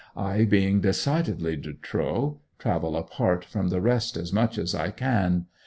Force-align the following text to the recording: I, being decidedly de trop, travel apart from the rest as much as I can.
I, 0.17 0.45
being 0.45 0.81
decidedly 0.81 1.57
de 1.57 1.73
trop, 1.73 2.39
travel 2.57 2.97
apart 2.97 3.45
from 3.45 3.67
the 3.67 3.81
rest 3.81 4.17
as 4.17 4.33
much 4.33 4.57
as 4.57 4.73
I 4.73 4.89
can. 4.89 5.45